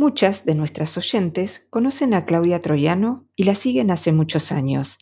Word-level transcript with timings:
Muchas 0.00 0.44
de 0.44 0.54
nuestras 0.54 0.96
oyentes 0.96 1.66
conocen 1.70 2.14
a 2.14 2.24
Claudia 2.24 2.60
Troyano 2.60 3.26
y 3.34 3.42
la 3.42 3.56
siguen 3.56 3.90
hace 3.90 4.12
muchos 4.12 4.52
años. 4.52 5.00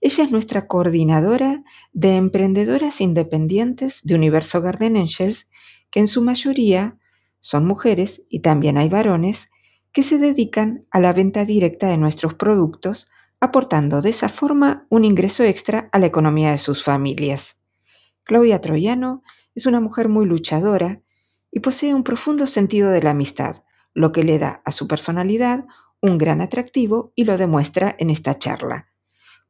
Ella 0.00 0.24
es 0.24 0.32
nuestra 0.32 0.66
coordinadora 0.66 1.62
de 1.92 2.16
emprendedoras 2.16 3.00
independientes 3.00 4.00
de 4.02 4.16
Universo 4.16 4.60
Garden 4.60 4.96
Angels, 4.96 5.48
que 5.92 6.00
en 6.00 6.08
su 6.08 6.22
mayoría 6.22 6.98
son 7.38 7.66
mujeres 7.66 8.22
y 8.28 8.40
también 8.40 8.78
hay 8.78 8.88
varones 8.88 9.48
que 9.92 10.02
se 10.02 10.18
dedican 10.18 10.88
a 10.90 10.98
la 10.98 11.12
venta 11.12 11.44
directa 11.44 11.86
de 11.86 11.98
nuestros 11.98 12.34
productos, 12.34 13.12
aportando 13.38 14.02
de 14.02 14.10
esa 14.10 14.28
forma 14.28 14.88
un 14.88 15.04
ingreso 15.04 15.44
extra 15.44 15.88
a 15.92 16.00
la 16.00 16.06
economía 16.06 16.50
de 16.50 16.58
sus 16.58 16.82
familias. 16.82 17.60
Claudia 18.24 18.60
Troyano 18.60 19.22
es 19.54 19.66
una 19.66 19.78
mujer 19.78 20.08
muy 20.08 20.26
luchadora 20.26 21.00
y 21.52 21.60
posee 21.60 21.94
un 21.94 22.02
profundo 22.02 22.48
sentido 22.48 22.90
de 22.90 23.04
la 23.04 23.10
amistad, 23.10 23.62
lo 23.94 24.12
que 24.12 24.24
le 24.24 24.38
da 24.38 24.62
a 24.64 24.72
su 24.72 24.88
personalidad 24.88 25.64
un 26.02 26.18
gran 26.18 26.40
atractivo 26.40 27.12
y 27.14 27.24
lo 27.24 27.38
demuestra 27.38 27.94
en 27.98 28.10
esta 28.10 28.38
charla. 28.38 28.88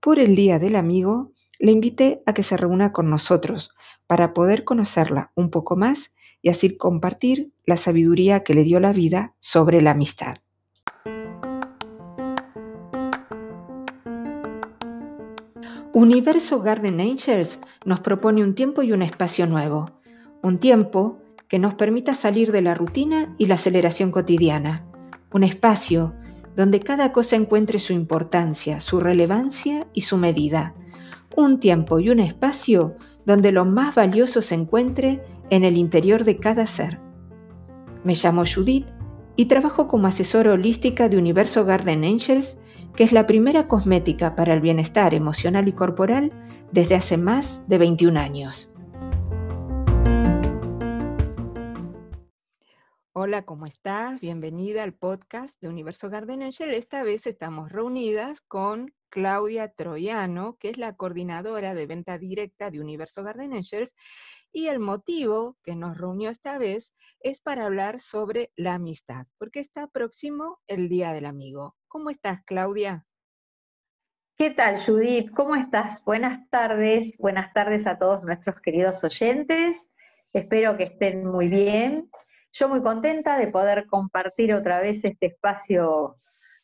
Por 0.01 0.19
el 0.19 0.37
Día 0.37 0.59
del 0.59 0.77
Amigo, 0.77 1.33
le 1.59 1.73
invité 1.73 2.23
a 2.27 2.35
que 2.35 2.43
se 2.43 2.57
reúna 2.57 2.93
con 2.93 3.09
nosotros 3.09 3.75
para 4.07 4.35
poder 4.35 4.65
conocerla 4.65 5.33
un 5.35 5.51
poco 5.51 5.77
más 5.77 6.13
y 6.43 6.51
así 6.51 6.77
compartir 6.77 7.53
la 7.65 7.77
sabiduría 7.77 8.43
que 8.43 8.53
le 8.53 8.65
dio 8.65 8.81
la 8.81 8.93
vida 8.93 9.35
sobre 9.39 9.81
la 9.81 9.93
amistad. 9.93 10.39
Universo 15.95 16.61
Garden 16.61 17.01
Angels 17.01 17.61
nos 17.85 18.01
propone 18.01 18.43
un 18.43 18.55
tiempo 18.55 18.83
y 18.83 18.93
un 18.93 19.03
espacio 19.03 19.47
nuevo. 19.47 20.01
Un 20.43 20.59
tiempo 20.59 21.22
que 21.53 21.59
nos 21.59 21.75
permita 21.75 22.15
salir 22.15 22.51
de 22.51 22.63
la 22.63 22.75
rutina 22.75 23.35
y 23.37 23.45
la 23.45 23.57
aceleración 23.57 24.11
cotidiana. 24.11 24.87
Un 25.35 25.45
espacio 25.45 26.15
donde 26.57 26.81
cada 26.81 27.13
cosa 27.13 27.37
encuentre 27.37 27.79
su 27.79 27.93
importancia, 27.93 28.81
su 28.81 29.01
relevancia 29.01 29.87
y 29.93 30.01
su 30.01 30.17
medida. 30.17 30.75
Un 31.37 31.61
tiempo 31.61 31.99
y 31.99 32.09
un 32.09 32.21
espacio 32.21 32.97
donde 33.27 33.53
lo 33.53 33.67
más 33.67 33.95
valioso 33.95 34.41
se 34.41 34.55
encuentre 34.55 35.23
en 35.51 35.65
el 35.65 35.77
interior 35.77 36.25
de 36.25 36.39
cada 36.39 36.67
ser. 36.67 37.03
Me 38.03 38.15
llamo 38.15 38.45
Judith 38.47 38.87
y 39.37 39.45
trabajo 39.45 39.89
como 39.89 40.07
asesora 40.07 40.55
holística 40.55 41.11
de 41.11 41.19
Universo 41.19 41.67
Garden 41.67 42.05
Angels, 42.05 42.61
que 42.97 43.05
es 43.05 43.13
la 43.13 43.27
primera 43.27 43.69
cosmética 43.69 44.37
para 44.37 44.55
el 44.55 44.63
bienestar 44.63 45.13
emocional 45.13 45.69
y 45.69 45.73
corporal 45.73 46.33
desde 46.73 46.95
hace 46.95 47.19
más 47.19 47.69
de 47.69 47.77
21 47.77 48.19
años. 48.19 48.72
Hola, 53.15 53.43
¿cómo 53.43 53.67
estás? 53.67 54.23
Bienvenida 54.23 54.83
al 54.83 54.95
podcast 54.95 55.61
de 55.61 55.69
Universo 55.69 56.09
Garden 56.09 56.43
Angel. 56.43 56.73
Esta 56.73 57.05
vez 57.05 57.27
estamos 57.27 57.71
reunidas 57.71 58.41
con 58.41 58.95
Claudia 59.11 59.69
Troyano, 59.69 60.57
que 60.59 60.71
es 60.71 60.79
la 60.79 60.97
coordinadora 60.97 61.75
de 61.75 61.85
venta 61.85 62.17
directa 62.17 62.71
de 62.71 62.81
Universo 62.81 63.23
Garden 63.23 63.53
Angels. 63.53 63.95
Y 64.51 64.69
el 64.69 64.79
motivo 64.79 65.59
que 65.63 65.77
nos 65.77 65.99
reunió 65.99 66.31
esta 66.31 66.57
vez 66.57 66.95
es 67.21 67.43
para 67.43 67.67
hablar 67.67 68.01
sobre 68.01 68.51
la 68.57 68.77
amistad, 68.77 69.27
porque 69.37 69.61
está 69.61 69.89
próximo 69.89 70.59
el 70.67 70.89
Día 70.89 71.13
del 71.13 71.27
Amigo. 71.27 71.77
¿Cómo 71.89 72.09
estás, 72.09 72.43
Claudia? 72.47 73.05
¿Qué 74.39 74.49
tal, 74.53 74.83
Judith? 74.83 75.31
¿Cómo 75.35 75.55
estás? 75.55 76.03
Buenas 76.03 76.49
tardes. 76.49 77.15
Buenas 77.19 77.53
tardes 77.53 77.87
a 77.87 77.99
todos 77.99 78.23
nuestros 78.23 78.59
queridos 78.63 79.05
oyentes. 79.05 79.91
Espero 80.33 80.79
que 80.79 80.85
estén 80.85 81.27
muy 81.27 81.49
bien. 81.49 82.09
Yo 82.53 82.69
muy 82.69 82.83
contenta 82.83 83.39
de 83.39 83.49
poder 83.49 83.87
compartir 83.87 84.53
otra 84.53 84.81
vez 84.81 85.05
este 85.05 85.27
espacio 85.27 86.17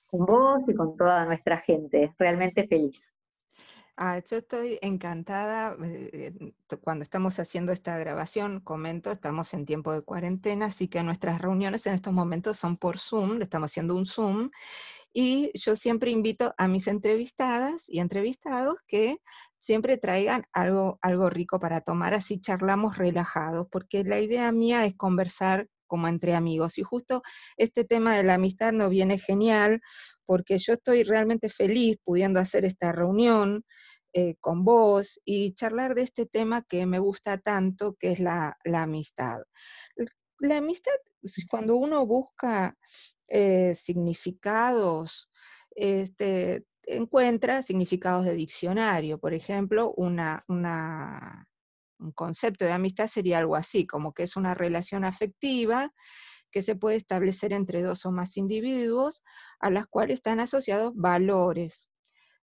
con 0.07 0.27
vos 0.27 0.69
y 0.69 0.75
con 0.75 0.97
toda 0.97 1.25
nuestra 1.25 1.59
gente, 1.59 2.15
realmente 2.19 2.67
feliz. 2.67 3.15
Ah, 3.97 4.23
yo 4.31 4.37
estoy 4.37 4.79
encantada. 4.81 5.77
Eh, 5.83 6.33
cuando 6.83 7.03
estamos 7.03 7.39
haciendo 7.41 7.73
esta 7.73 7.99
grabación, 7.99 8.61
comento, 8.61 9.11
estamos 9.11 9.53
en 9.55 9.67
tiempo 9.67 9.93
de 9.93 10.03
cuarentena, 10.03 10.67
así 10.67 10.87
que 10.87 11.03
nuestras 11.03 11.41
reuniones 11.41 11.85
en 11.87 11.95
estos 11.95 12.13
momentos 12.13 12.59
son 12.59 12.77
por 12.77 12.99
Zoom, 12.99 13.39
le 13.39 13.45
estamos 13.45 13.73
haciendo 13.73 13.97
un 13.97 14.07
Zoom, 14.07 14.51
y 15.13 15.51
yo 15.59 15.75
siempre 15.75 16.13
invito 16.13 16.55
a 16.59 16.69
mis 16.69 16.87
entrevistadas 16.87 17.89
y 17.89 17.99
entrevistados 17.99 18.77
que 18.87 19.17
siempre 19.59 19.97
traigan 19.97 20.45
algo, 20.53 20.99
algo 21.03 21.29
rico 21.29 21.59
para 21.59 21.81
tomar, 21.81 22.15
así 22.15 22.41
charlamos 22.41 22.99
relajados, 22.99 23.67
porque 23.69 24.05
la 24.05 24.21
idea 24.21 24.53
mía 24.53 24.85
es 24.85 24.95
conversar 24.95 25.69
como 25.89 26.07
entre 26.07 26.37
amigos. 26.37 26.79
Y 26.79 26.85
justo 26.85 27.23
este 27.57 27.85
tema 27.85 28.17
de 28.17 28.23
la 28.23 28.35
amistad 28.35 28.73
nos 28.73 28.91
viene 28.91 29.19
genial 29.19 29.81
porque 30.25 30.59
yo 30.59 30.75
estoy 30.75 31.03
realmente 31.03 31.49
feliz 31.49 31.97
pudiendo 32.05 32.39
hacer 32.39 32.65
esta 32.65 32.93
reunión 32.93 33.65
eh, 34.13 34.37
con 34.41 34.65
vos 34.65 35.21
y 35.25 35.55
charlar 35.55 35.95
de 35.95 36.03
este 36.03 36.27
tema 36.27 36.63
que 36.63 36.87
me 36.87 36.99
gusta 36.99 37.39
tanto, 37.39 37.95
que 37.99 38.13
es 38.13 38.21
la, 38.21 38.57
amistad. 38.65 39.41
La 40.39 40.59
amistad, 40.59 40.93
cuando 41.51 41.77
uno 41.77 42.07
busca 42.07 42.77
eh, 43.27 43.75
significados, 43.75 45.31
este, 45.71 46.65
encuentra 46.83 47.63
significados 47.63 48.25
de 48.25 48.35
diccionario. 48.35 49.19
Por 49.19 49.35
ejemplo, 49.35 49.93
una, 49.97 50.43
una, 50.49 51.48
un 51.99 52.13
concepto 52.13 52.65
de 52.65 52.73
amistad 52.73 53.09
sería 53.09 53.39
algo 53.39 53.57
así, 53.57 53.87
como 53.87 54.13
que 54.13 54.23
es 54.25 54.37
una 54.37 54.55
relación 54.55 55.05
afectiva 55.05 55.93
que 56.51 56.63
se 56.63 56.77
puede 56.77 56.97
establecer 56.97 57.53
entre 57.53 57.83
dos 57.83 58.07
o 58.07 58.13
más 58.13 58.37
individuos 58.37 59.23
a 59.61 59.71
las 59.71 59.87
cuales 59.87 60.17
están 60.17 60.41
asociados 60.41 60.93
valores 60.95 61.89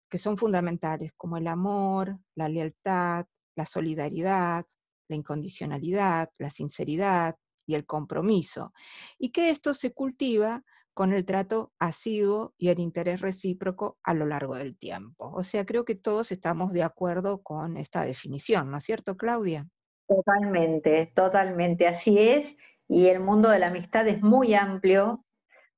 que 0.09 0.19
son 0.19 0.38
fundamentales, 0.38 1.11
como 1.17 1.38
el 1.38 1.47
amor, 1.47 2.19
la 2.35 2.47
lealtad, 2.47 3.25
la 3.55 3.66
solidaridad, 3.66 4.63
la 5.07 5.16
incondicionalidad, 5.16 6.29
la 6.37 6.49
sinceridad 6.49 7.35
y 7.66 7.75
el 7.75 7.85
compromiso, 7.85 8.73
y 9.17 9.31
que 9.31 9.49
esto 9.49 9.73
se 9.73 9.91
cultiva 9.93 10.63
con 10.95 11.11
el 11.11 11.25
trato 11.25 11.73
asiduo 11.78 12.53
y 12.57 12.69
el 12.69 12.79
interés 12.79 13.19
recíproco 13.19 14.00
a 14.01 14.13
lo 14.13 14.25
largo 14.25 14.56
del 14.56 14.78
tiempo. 14.78 15.29
O 15.29 15.44
sea, 15.44 15.66
creo 15.66 15.83
que 15.83 15.95
todos 15.95 16.31
estamos 16.31 16.72
de 16.72 16.83
acuerdo 16.83 17.44
con 17.44 17.75
esta 17.75 18.06
definición, 18.06 18.72
¿no 18.72 18.78
es 18.78 18.85
cierto, 18.85 19.17
Claudia? 19.17 19.67
Totalmente, 20.07 21.11
totalmente, 21.13 21.88
así 21.88 22.17
es. 22.17 22.55
Y 22.88 23.07
el 23.07 23.19
mundo 23.19 23.50
de 23.50 23.59
la 23.59 23.67
amistad 23.67 24.07
es 24.07 24.22
muy 24.22 24.53
amplio 24.53 25.25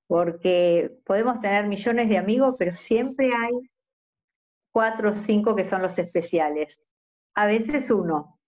porque 0.05 0.95
podemos 1.03 1.41
tener 1.41 1.65
millones 1.65 2.09
de 2.09 2.17
amigos, 2.19 2.55
pero 2.59 2.73
siempre 2.73 3.31
hay 3.33 3.53
cuatro 4.71 5.09
o 5.09 5.13
cinco 5.13 5.55
que 5.55 5.63
son 5.63 5.81
los 5.81 5.97
especiales. 5.97 6.91
A 7.33 7.47
veces 7.47 7.89
uno. 7.89 8.39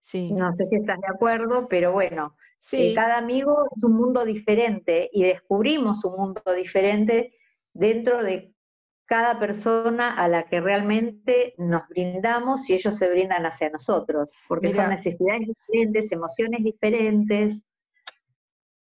Sí. 0.00 0.30
No 0.32 0.52
sé 0.52 0.66
si 0.66 0.76
estás 0.76 1.00
de 1.00 1.08
acuerdo, 1.08 1.68
pero 1.68 1.92
bueno, 1.92 2.36
Sí. 2.60 2.92
cada 2.94 3.18
amigo 3.18 3.66
es 3.74 3.84
un 3.84 3.96
mundo 3.96 4.24
diferente 4.24 5.08
y 5.12 5.22
descubrimos 5.22 6.04
un 6.04 6.16
mundo 6.16 6.42
diferente 6.54 7.34
dentro 7.72 8.22
de 8.22 8.52
cada 9.06 9.38
persona 9.38 10.14
a 10.22 10.28
la 10.28 10.44
que 10.44 10.60
realmente 10.60 11.54
nos 11.56 11.88
brindamos 11.88 12.68
y 12.68 12.74
ellos 12.74 12.96
se 12.96 13.08
brindan 13.08 13.46
hacia 13.46 13.70
nosotros, 13.70 14.34
porque 14.46 14.68
son 14.68 14.90
necesidades 14.90 15.48
diferentes, 15.48 16.12
emociones 16.12 16.62
diferentes. 16.62 17.64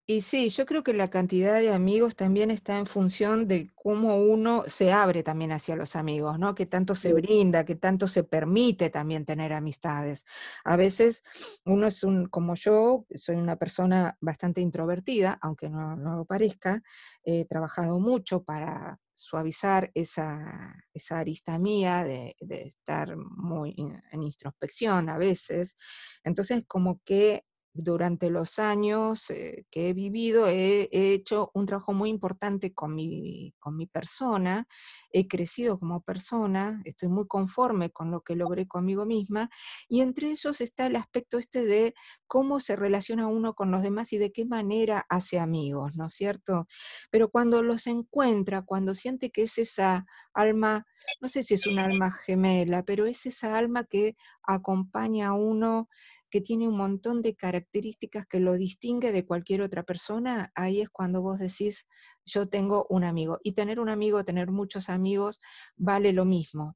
Y 0.06 0.20
sí, 0.20 0.50
yo 0.50 0.66
creo 0.66 0.82
que 0.82 0.92
la 0.92 1.08
cantidad 1.08 1.58
de 1.58 1.72
amigos 1.72 2.14
también 2.14 2.50
está 2.50 2.76
en 2.76 2.84
función 2.84 3.48
de 3.48 3.70
cómo 3.74 4.16
uno 4.18 4.64
se 4.66 4.92
abre 4.92 5.22
también 5.22 5.50
hacia 5.50 5.76
los 5.76 5.96
amigos, 5.96 6.38
¿no? 6.38 6.54
Que 6.54 6.66
tanto 6.66 6.94
se 6.94 7.14
brinda, 7.14 7.64
que 7.64 7.74
tanto 7.74 8.06
se 8.06 8.22
permite 8.22 8.90
también 8.90 9.24
tener 9.24 9.54
amistades. 9.54 10.26
A 10.62 10.76
veces 10.76 11.22
uno 11.64 11.86
es 11.86 12.04
un, 12.04 12.26
como 12.26 12.54
yo, 12.54 13.06
soy 13.14 13.36
una 13.36 13.56
persona 13.56 14.18
bastante 14.20 14.60
introvertida, 14.60 15.38
aunque 15.40 15.70
no, 15.70 15.96
lo 15.96 16.26
parezca, 16.26 16.82
he 17.22 17.46
trabajado 17.46 17.98
mucho 17.98 18.42
para 18.44 19.00
suavizar 19.14 19.90
esa, 19.94 20.74
esa 20.92 21.18
arista 21.18 21.58
mía 21.58 22.04
de, 22.04 22.36
de 22.40 22.62
estar 22.64 23.16
muy 23.16 23.74
en 24.12 24.22
introspección 24.22 25.08
a 25.08 25.16
veces. 25.16 25.76
Entonces, 26.24 26.64
como 26.66 27.00
que 27.06 27.44
durante 27.74 28.30
los 28.30 28.60
años 28.60 29.28
eh, 29.30 29.66
que 29.70 29.88
he 29.88 29.92
vivido 29.94 30.46
he, 30.48 30.88
hecho 30.92 31.50
un 31.54 31.66
trabajo 31.66 31.92
muy 31.92 32.08
importante 32.08 32.72
con 32.72 32.94
mi, 32.94 33.52
con 33.58 33.76
mi 33.76 33.86
persona, 33.86 34.66
he 35.10 35.26
crecido 35.26 35.78
como 35.78 36.00
persona, 36.00 36.80
estoy 36.84 37.08
muy 37.08 37.26
conforme 37.26 37.90
con 37.90 38.12
lo 38.12 38.22
que 38.22 38.36
logré 38.36 38.68
conmigo 38.68 39.04
misma, 39.04 39.50
y 39.88 40.02
entre 40.02 40.30
ellos 40.30 40.60
está 40.60 40.86
el 40.86 40.94
aspecto 40.96 41.38
este 41.38 41.64
de 41.64 41.94
cómo 42.28 42.60
se 42.60 42.76
relaciona 42.76 43.26
uno 43.26 43.54
con 43.54 43.72
los 43.72 43.82
demás 43.82 44.12
y 44.12 44.18
de 44.18 44.30
qué 44.30 44.44
manera 44.44 45.04
hace 45.08 45.40
amigos, 45.40 45.96
¿no 45.96 46.06
es 46.06 46.14
cierto? 46.14 46.68
Pero 47.10 47.28
cuando 47.28 47.62
los 47.62 47.88
encuentra, 47.88 48.62
cuando 48.62 48.94
siente 48.94 49.30
que 49.30 49.42
es 49.42 49.58
esa 49.58 50.06
alma, 50.32 50.86
no 51.20 51.28
sé 51.28 51.42
si 51.42 51.54
es 51.54 51.66
un 51.66 51.80
alma 51.80 52.12
gemela, 52.24 52.84
pero 52.84 53.06
es 53.06 53.26
esa 53.26 53.58
alma 53.58 53.84
que 53.84 54.16
acompaña 54.46 55.28
a 55.28 55.34
uno 55.34 55.88
que 56.34 56.40
tiene 56.40 56.66
un 56.66 56.76
montón 56.76 57.22
de 57.22 57.36
características 57.36 58.26
que 58.26 58.40
lo 58.40 58.54
distingue 58.54 59.12
de 59.12 59.24
cualquier 59.24 59.62
otra 59.62 59.84
persona, 59.84 60.50
ahí 60.56 60.80
es 60.80 60.88
cuando 60.90 61.22
vos 61.22 61.38
decís, 61.38 61.86
yo 62.26 62.48
tengo 62.48 62.88
un 62.90 63.04
amigo. 63.04 63.38
Y 63.44 63.52
tener 63.52 63.78
un 63.78 63.88
amigo, 63.88 64.24
tener 64.24 64.50
muchos 64.50 64.88
amigos, 64.90 65.40
vale 65.76 66.12
lo 66.12 66.24
mismo. 66.24 66.74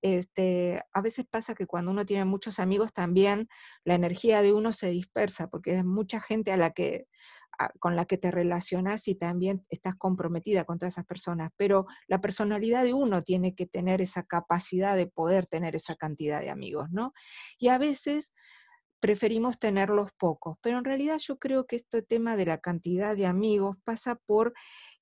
Este, 0.00 0.80
a 0.92 1.00
veces 1.00 1.26
pasa 1.28 1.56
que 1.56 1.66
cuando 1.66 1.90
uno 1.90 2.06
tiene 2.06 2.24
muchos 2.24 2.60
amigos 2.60 2.92
también 2.92 3.48
la 3.82 3.96
energía 3.96 4.42
de 4.42 4.52
uno 4.52 4.72
se 4.72 4.90
dispersa, 4.90 5.48
porque 5.48 5.78
es 5.78 5.84
mucha 5.84 6.20
gente 6.20 6.52
a 6.52 6.56
la 6.56 6.70
que, 6.70 7.08
con 7.80 7.96
la 7.96 8.04
que 8.04 8.16
te 8.16 8.30
relacionas 8.30 9.08
y 9.08 9.16
también 9.16 9.66
estás 9.70 9.96
comprometida 9.96 10.62
con 10.62 10.78
todas 10.78 10.94
esas 10.94 11.04
personas, 11.04 11.50
pero 11.56 11.86
la 12.06 12.20
personalidad 12.20 12.84
de 12.84 12.94
uno 12.94 13.22
tiene 13.22 13.56
que 13.56 13.66
tener 13.66 14.00
esa 14.00 14.22
capacidad 14.22 14.94
de 14.94 15.08
poder 15.08 15.46
tener 15.46 15.74
esa 15.74 15.96
cantidad 15.96 16.38
de 16.38 16.50
amigos, 16.50 16.86
¿no? 16.92 17.12
Y 17.58 17.70
a 17.70 17.78
veces 17.78 18.34
preferimos 19.00 19.58
tenerlos 19.58 20.10
pocos, 20.18 20.56
pero 20.60 20.78
en 20.78 20.84
realidad 20.84 21.18
yo 21.18 21.38
creo 21.38 21.66
que 21.66 21.76
este 21.76 22.02
tema 22.02 22.36
de 22.36 22.46
la 22.46 22.58
cantidad 22.58 23.16
de 23.16 23.26
amigos 23.26 23.76
pasa 23.84 24.16
por 24.26 24.52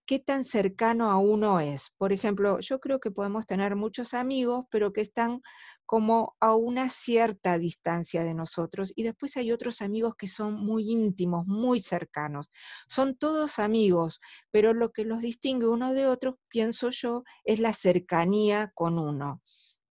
qué 0.09 0.19
tan 0.19 0.43
cercano 0.43 1.11
a 1.11 1.19
uno 1.19 1.61
es. 1.61 1.93
Por 1.99 2.15
ejemplo, 2.15 2.61
yo 2.61 2.81
creo 2.81 2.99
que 2.99 3.11
podemos 3.11 3.45
tener 3.45 3.77
muchos 3.77 4.15
amigos, 4.15 4.65
pero 4.71 4.91
que 4.91 5.03
están 5.03 5.43
como 5.85 6.35
a 6.41 6.55
una 6.55 6.89
cierta 6.89 7.59
distancia 7.59 8.25
de 8.25 8.33
nosotros. 8.33 8.91
Y 8.97 9.03
después 9.03 9.37
hay 9.37 9.53
otros 9.53 9.83
amigos 9.83 10.15
que 10.17 10.27
son 10.27 10.55
muy 10.55 10.91
íntimos, 10.91 11.47
muy 11.47 11.81
cercanos. 11.81 12.51
Son 12.89 13.19
todos 13.19 13.59
amigos, 13.59 14.21
pero 14.51 14.73
lo 14.73 14.93
que 14.93 15.05
los 15.05 15.21
distingue 15.21 15.67
uno 15.67 15.93
de 15.93 16.07
otro, 16.07 16.39
pienso 16.49 16.89
yo, 16.89 17.23
es 17.45 17.61
la 17.61 17.75
cercanía 17.75 18.71
con 18.75 18.99
uno. 18.99 19.43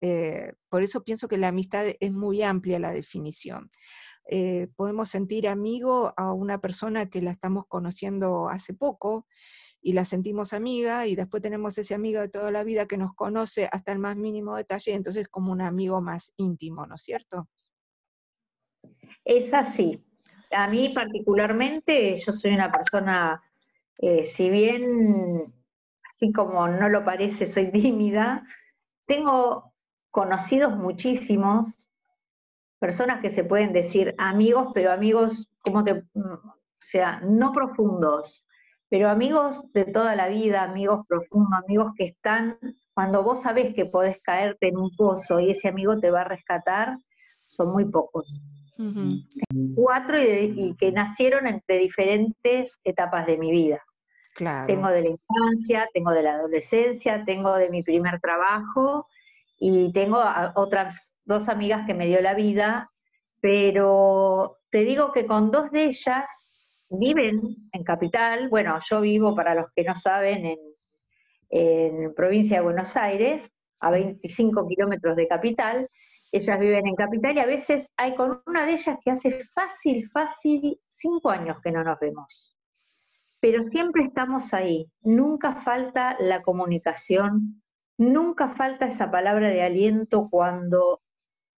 Eh, 0.03 0.55
por 0.69 0.83
eso 0.83 1.05
pienso 1.05 1.29
que 1.29 1.39
la 1.39 1.49
amistad 1.49 1.85
es 2.01 2.13
muy 2.13 2.43
amplia 2.43 2.81
la 2.81 2.91
definición. 2.91 3.71
Eh, 4.29 4.69
podemos 4.77 5.09
sentir 5.09 5.49
amigo 5.49 6.13
a 6.17 6.33
una 6.33 6.61
persona 6.61 7.09
que 7.09 7.23
la 7.23 7.31
estamos 7.31 7.67
conociendo 7.69 8.49
hace 8.49 8.75
poco 8.75 9.27
y 9.81 9.93
la 9.93 10.05
sentimos 10.05 10.53
amiga 10.53 11.07
y 11.07 11.15
después 11.15 11.41
tenemos 11.41 11.79
ese 11.79 11.95
amigo 11.95 12.21
de 12.21 12.29
toda 12.29 12.51
la 12.51 12.65
vida 12.65 12.87
que 12.87 12.97
nos 12.97 13.15
conoce 13.15 13.69
hasta 13.71 13.93
el 13.93 14.01
más 14.01 14.17
mínimo 14.17 14.57
detalle, 14.57 14.95
entonces 14.95 15.29
como 15.29 15.53
un 15.53 15.61
amigo 15.61 16.01
más 16.01 16.33
íntimo, 16.37 16.85
¿no 16.87 16.97
es 16.97 17.03
cierto? 17.03 17.49
Es 19.25 19.55
así. 19.55 20.05
A 20.51 20.69
mí 20.69 20.89
particularmente, 20.91 22.17
yo 22.19 22.33
soy 22.33 22.55
una 22.55 22.73
persona, 22.73 23.41
eh, 23.99 24.25
si 24.25 24.51
bien, 24.51 25.53
así 26.09 26.33
como 26.33 26.67
no 26.67 26.89
lo 26.89 27.05
parece, 27.05 27.47
soy 27.47 27.71
tímida, 27.73 28.45
tengo 29.07 29.72
conocidos 30.13 30.77
muchísimos, 30.77 31.89
personas 32.79 33.21
que 33.21 33.31
se 33.31 33.43
pueden 33.43 33.73
decir 33.73 34.15
amigos, 34.19 34.69
pero 34.75 34.93
amigos, 34.93 35.49
como 35.63 35.83
te, 35.83 36.05
o 36.15 36.41
sea, 36.79 37.21
no 37.25 37.53
profundos, 37.53 38.45
pero 38.89 39.09
amigos 39.09 39.63
de 39.73 39.87
toda 39.87 40.15
la 40.15 40.29
vida, 40.29 40.63
amigos 40.63 41.07
profundos, 41.09 41.59
amigos 41.65 41.93
que 41.97 42.05
están, 42.05 42.59
cuando 42.93 43.23
vos 43.23 43.43
sabés 43.43 43.75
que 43.75 43.87
podés 43.87 44.21
caerte 44.21 44.69
en 44.69 44.77
un 44.77 44.95
pozo 44.95 45.41
y 45.41 45.51
ese 45.51 45.69
amigo 45.69 45.99
te 45.99 46.11
va 46.11 46.21
a 46.21 46.29
rescatar, 46.29 46.99
son 47.49 47.73
muy 47.73 47.87
pocos. 47.87 48.43
Cuatro 49.75 50.19
y, 50.21 50.75
que 50.79 50.93
nacieron 50.93 51.47
entre 51.47 51.79
diferentes 51.79 52.81
etapas 52.85 53.27
de 53.27 53.39
mi 53.39 53.51
vida. 53.51 53.83
Tengo 54.67 54.89
de 54.89 55.03
la 55.03 55.09
infancia, 55.09 55.89
tengo 55.95 56.11
de 56.11 56.23
la 56.23 56.35
adolescencia, 56.35 57.23
tengo 57.25 57.55
de 57.55 57.71
mi 57.71 57.83
primer 57.83 58.21
trabajo 58.21 59.07
y 59.65 59.93
tengo 59.93 60.21
otras 60.57 61.15
dos 61.25 61.49
amigas 61.49 61.87
que 61.87 61.95
me 61.95 62.09
dio 62.09 62.21
la 62.21 62.35
vida, 62.35 62.91
pero 63.41 64.59
te 64.73 64.83
digo 64.83 65.13
que 65.13 65.25
con 65.25 65.53
dos 65.53 65.71
de 65.71 65.85
ellas 65.85 66.89
viven 66.91 67.41
en 67.71 67.85
capital, 67.85 68.49
bueno, 68.49 68.77
yo 68.91 69.01
vivo, 69.01 69.37
para 69.37 69.55
los 69.55 69.67
que 69.73 69.85
no 69.85 69.95
saben, 69.95 70.59
en, 71.49 72.13
provincia 72.17 72.57
de 72.57 72.65
Buenos 72.65 72.97
Aires, 72.97 73.53
a 73.79 73.93
25 73.93 74.67
kilómetros 74.67 75.15
de 75.15 75.29
capital, 75.29 75.89
ellas 76.33 76.59
viven 76.59 76.89
en 76.89 76.97
capital 76.97 77.37
y 77.37 77.39
a 77.39 77.47
veces 77.47 77.89
hay 77.97 78.17
con 78.17 78.43
una 78.47 78.67
de 78.67 78.73
ellas 78.73 78.99
que 79.05 79.13
hace 79.13 79.45
fácil, 79.55 80.11
fácil, 80.11 80.81
cinco 80.89 81.31
años 81.31 81.59
que 81.63 81.71
no 81.71 81.85
nos 81.85 82.01
vemos. 82.01 82.59
Pero 83.39 83.63
siempre 83.63 84.03
estamos 84.03 84.53
ahí, 84.53 84.91
nunca 85.03 85.55
falta 85.55 86.17
la 86.19 86.43
comunicación, 86.43 87.62
nunca 88.03 88.49
falta 88.49 88.87
esa 88.87 89.11
palabra 89.11 89.49
de 89.49 89.63
aliento 89.63 90.29
cuando 90.31 91.01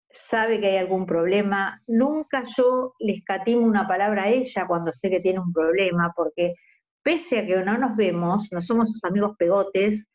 sabe 0.10 0.60
que 0.60 0.68
hay 0.68 0.78
algún 0.78 1.06
problema. 1.06 1.82
Nunca 1.88 2.44
yo 2.56 2.94
le 3.00 3.14
escatimo 3.14 3.66
una 3.66 3.88
palabra 3.88 4.24
a 4.24 4.30
ella 4.30 4.68
cuando 4.68 4.94
sé 4.94 5.10
que 5.10 5.20
tiene 5.20 5.40
un 5.40 5.54
problema, 5.54 6.14
porque 6.16 6.56
pese 7.02 7.40
a 7.40 7.46
que 7.46 7.64
no 7.64 7.78
nos 7.78 7.96
vemos, 7.96 8.50
no 8.52 8.62
somos 8.62 8.92
sus 8.94 9.04
amigos 9.04 9.36
pegotes, 9.38 10.10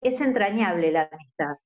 es 0.00 0.20
entrañable 0.20 0.92
la 0.92 1.08
amistad. 1.10 1.56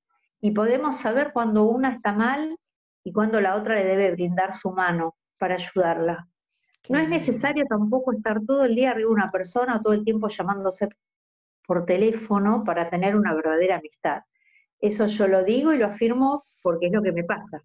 Y 0.40 0.52
podemos 0.52 0.98
saber 0.98 1.32
cuando 1.32 1.64
una 1.64 1.94
está 1.94 2.12
mal 2.12 2.56
y 3.02 3.12
cuando 3.12 3.40
la 3.40 3.56
otra 3.56 3.74
le 3.74 3.84
debe 3.84 4.12
brindar 4.12 4.54
su 4.56 4.70
mano 4.70 5.16
para 5.38 5.54
ayudarla. 5.54 6.28
No 6.88 6.98
es 6.98 7.08
necesario 7.08 7.64
tampoco 7.66 8.12
estar 8.12 8.42
todo 8.46 8.64
el 8.64 8.74
día 8.74 8.90
arriba 8.90 9.08
de 9.08 9.14
una 9.14 9.30
persona 9.30 9.76
o 9.76 9.82
todo 9.82 9.94
el 9.94 10.04
tiempo 10.04 10.28
llamándose 10.28 10.88
por 11.66 11.84
teléfono 11.86 12.64
para 12.64 12.90
tener 12.90 13.16
una 13.16 13.34
verdadera 13.34 13.76
amistad. 13.76 14.22
Eso 14.80 15.06
yo 15.06 15.28
lo 15.28 15.44
digo 15.44 15.72
y 15.72 15.78
lo 15.78 15.86
afirmo 15.86 16.42
porque 16.62 16.86
es 16.86 16.92
lo 16.92 17.02
que 17.02 17.12
me 17.12 17.24
pasa. 17.24 17.62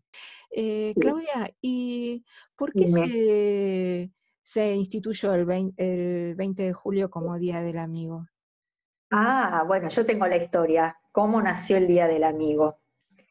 Eh, 0.51 0.94
Claudia, 1.00 1.51
¿y 1.62 2.24
por 2.56 2.72
qué 2.74 4.10
se, 4.42 4.74
instituyó 4.74 5.34
el 5.34 5.46
20, 5.46 6.63
de 6.63 6.74
julio 6.74 7.10
como 7.10 7.38
Día 7.38 7.62
del 7.62 7.78
Amigo? 7.78 8.25
Ah, 9.12 9.63
bueno, 9.68 9.90
yo 9.90 10.06
tengo 10.06 10.28
la 10.28 10.38
historia. 10.38 10.95
¿Cómo 11.12 11.42
nació 11.42 11.78
el 11.78 11.88
Día 11.88 12.07
del 12.07 12.24
Amigo? 12.24 12.80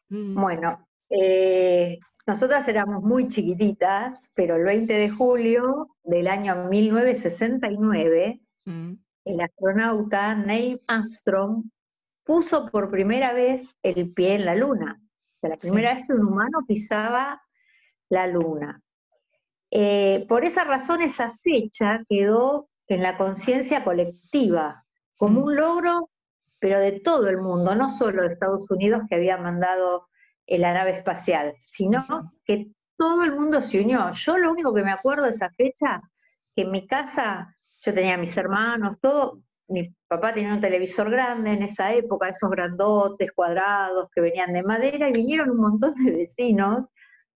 Mm. 0.09 0.39
Bueno, 0.39 0.87
eh, 1.09 1.99
nosotras 2.27 2.67
éramos 2.67 3.03
muy 3.03 3.27
chiquititas, 3.27 4.19
pero 4.35 4.55
el 4.55 4.63
20 4.63 4.93
de 4.93 5.09
julio 5.09 5.95
del 6.03 6.27
año 6.27 6.67
1969, 6.69 8.39
mm. 8.65 8.93
El 9.31 9.41
astronauta 9.41 10.35
Neil 10.35 10.81
Armstrong 10.87 11.63
puso 12.23 12.69
por 12.69 12.89
primera 12.89 13.33
vez 13.33 13.77
el 13.83 14.13
pie 14.13 14.35
en 14.35 14.45
la 14.45 14.55
Luna 14.55 14.99
sea, 15.39 15.49
la 15.49 15.57
primera 15.57 15.95
vez 15.95 16.05
que 16.05 16.13
un 16.13 16.25
humano 16.25 16.59
pisaba 16.67 17.41
la 18.09 18.27
luna. 18.27 18.81
Eh, 19.71 20.25
por 20.27 20.43
esa 20.45 20.63
razón, 20.63 21.01
esa 21.01 21.37
fecha 21.43 22.03
quedó 22.09 22.69
en 22.87 23.03
la 23.03 23.17
conciencia 23.17 23.83
colectiva, 23.83 24.83
como 25.15 25.41
mm. 25.41 25.43
un 25.43 25.55
logro, 25.55 26.09
pero 26.59 26.79
de 26.79 26.99
todo 26.99 27.29
el 27.29 27.37
mundo, 27.37 27.75
no 27.75 27.89
solo 27.89 28.23
de 28.23 28.33
Estados 28.33 28.69
Unidos 28.69 29.03
que 29.07 29.15
había 29.15 29.37
mandado 29.37 30.07
la 30.47 30.73
nave 30.73 30.97
espacial, 30.97 31.53
sino 31.59 32.03
que 32.43 32.71
todo 32.97 33.23
el 33.23 33.33
mundo 33.33 33.61
se 33.61 33.81
unió. 33.81 34.11
Yo 34.13 34.37
lo 34.37 34.51
único 34.51 34.73
que 34.73 34.83
me 34.83 34.91
acuerdo 34.91 35.25
de 35.25 35.29
esa 35.29 35.51
fecha, 35.51 36.01
que 36.55 36.63
en 36.63 36.71
mi 36.71 36.87
casa 36.87 37.55
yo 37.81 37.93
tenía 37.93 38.17
mis 38.17 38.35
hermanos, 38.37 38.99
todo, 38.99 39.41
mi 39.67 39.93
papá 40.07 40.33
tenía 40.33 40.53
un 40.53 40.61
televisor 40.61 41.09
grande 41.09 41.53
en 41.53 41.63
esa 41.63 41.93
época, 41.93 42.29
esos 42.29 42.49
grandotes, 42.49 43.31
cuadrados 43.31 44.09
que 44.13 44.21
venían 44.21 44.53
de 44.53 44.63
madera, 44.63 45.09
y 45.09 45.13
vinieron 45.13 45.51
un 45.51 45.57
montón 45.57 45.93
de 45.93 46.11
vecinos, 46.11 46.89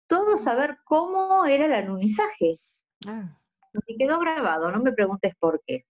todos 0.07 0.47
a 0.47 0.55
ver 0.55 0.79
cómo 0.85 1.45
era 1.45 1.67
el 1.67 1.73
alunizaje. 1.73 2.59
Ah. 3.07 3.37
Y 3.87 3.97
quedó 3.97 4.19
grabado, 4.19 4.71
no 4.71 4.81
me 4.81 4.93
preguntes 4.93 5.35
por 5.39 5.63
qué. 5.67 5.85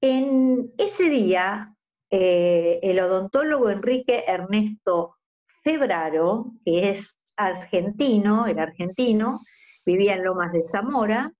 En 0.00 0.72
ese 0.78 1.10
día, 1.10 1.74
eh, 2.10 2.78
el 2.82 3.00
odontólogo 3.00 3.68
Enrique 3.68 4.24
Ernesto 4.26 5.16
Febraro, 5.62 6.52
que 6.64 6.90
es 6.90 7.16
argentino, 7.36 8.46
el 8.46 8.58
argentino, 8.58 9.40
vivía 9.84 10.14
en 10.14 10.24
Lomas 10.24 10.52
de 10.52 10.62
Zamora, 10.62 11.32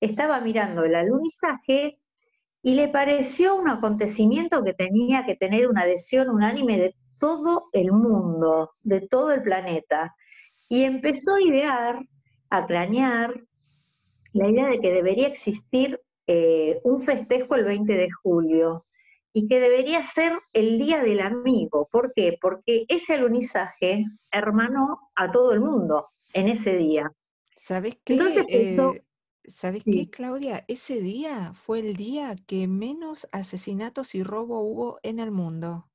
estaba 0.00 0.40
mirando 0.40 0.84
el 0.84 0.94
alunizaje 0.94 1.98
y 2.62 2.74
le 2.74 2.88
pareció 2.88 3.56
un 3.56 3.68
acontecimiento 3.68 4.64
que 4.64 4.72
tenía 4.72 5.26
que 5.26 5.36
tener 5.36 5.68
una 5.68 5.82
adhesión 5.82 6.30
unánime 6.30 6.78
de 6.78 6.94
todo 7.18 7.68
el 7.72 7.92
mundo, 7.92 8.72
de 8.82 9.02
todo 9.02 9.32
el 9.32 9.42
planeta. 9.42 10.14
Y 10.68 10.84
empezó 10.84 11.34
a 11.34 11.42
idear, 11.42 12.00
a 12.50 12.66
planear 12.66 13.34
la 14.32 14.48
idea 14.48 14.66
de 14.66 14.80
que 14.80 14.92
debería 14.92 15.28
existir 15.28 16.00
eh, 16.26 16.80
un 16.84 17.02
festejo 17.02 17.54
el 17.54 17.64
20 17.64 17.92
de 17.92 18.08
julio 18.22 18.86
y 19.32 19.46
que 19.46 19.60
debería 19.60 20.02
ser 20.02 20.32
el 20.52 20.78
Día 20.78 21.02
del 21.02 21.20
Amigo. 21.20 21.88
¿Por 21.90 22.12
qué? 22.14 22.38
Porque 22.40 22.86
ese 22.88 23.14
alunizaje 23.14 24.04
hermanó 24.30 25.10
a 25.14 25.30
todo 25.30 25.52
el 25.52 25.60
mundo 25.60 26.08
en 26.32 26.48
ese 26.48 26.76
día. 26.76 27.12
¿Sabes 27.54 27.98
qué? 28.04 28.14
Entonces 28.14 28.46
pensó, 28.46 28.94
eh, 28.94 29.04
¿Sabes 29.46 29.84
qué, 29.84 30.08
Claudia? 30.08 30.64
Ese 30.68 31.00
día 31.00 31.52
fue 31.54 31.80
el 31.80 31.96
día 31.96 32.34
que 32.46 32.66
menos 32.66 33.28
asesinatos 33.32 34.14
y 34.14 34.22
robo 34.22 34.60
hubo 34.60 34.98
en 35.02 35.18
el 35.18 35.30
mundo. 35.30 35.88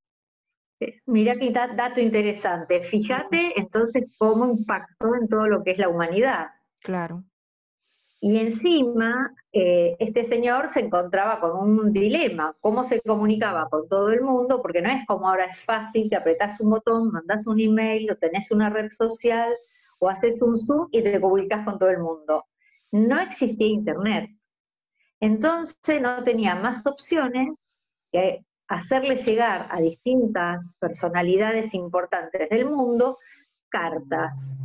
Eh, 0.80 1.02
mira 1.06 1.36
qué 1.38 1.52
dato 1.52 2.00
interesante. 2.00 2.82
Fíjate 2.82 3.60
entonces 3.60 4.06
cómo 4.18 4.46
impactó 4.46 5.16
en 5.16 5.28
todo 5.28 5.48
lo 5.48 5.64
que 5.64 5.72
es 5.72 5.80
la 5.80 5.90
humanidad. 5.90 6.48
Claro. 6.82 7.24
Y 8.22 8.38
encima, 8.38 9.34
eh, 9.54 9.96
este 10.00 10.24
señor 10.24 10.68
se 10.68 10.82
encontraba 10.82 11.40
con 11.40 11.58
un 11.58 11.94
dilema, 11.94 12.56
cómo 12.60 12.84
se 12.84 13.02
comunicaba 13.02 13.70
con 13.70 13.88
todo 13.88 14.10
el 14.10 14.22
mundo, 14.22 14.62
porque 14.62 14.82
no 14.82 14.90
es 14.90 15.06
como 15.08 15.30
ahora 15.30 15.46
es 15.46 15.62
fácil, 15.62 16.10
que 16.10 16.18
apretás 16.18 16.60
un 16.60 16.70
botón, 16.70 17.12
mandás 17.12 17.48
un 17.48 17.60
email, 17.60 18.12
o 18.12 18.18
tenés 18.18 18.52
una 18.52 18.70
red 18.70 18.92
social, 18.92 19.54
o 20.00 20.10
haces 20.10 20.42
un 20.42 20.58
Zoom 20.58 20.90
y 20.92 21.02
te 21.02 21.20
comunicas 21.20 21.64
con 21.64 21.80
todo 21.80 21.90
el 21.90 22.00
mundo. 22.00 22.46
No 22.92 23.20
existía 23.20 23.68
Internet. 23.68 24.30
Entonces 25.20 26.02
no 26.02 26.24
tenía 26.24 26.56
más 26.56 26.86
opciones 26.86 27.70
que 28.12 28.46
hacerle 28.68 29.16
llegar 29.16 29.68
a 29.70 29.82
distintas 29.82 30.74
personalidades 30.80 31.74
importantes 31.74 32.50
del 32.50 32.66
mundo 32.70 33.18
cartas. 33.70 34.56